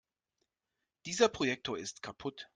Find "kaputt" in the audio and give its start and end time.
2.01-2.49